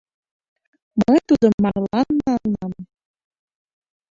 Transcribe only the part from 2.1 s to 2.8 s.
налынам.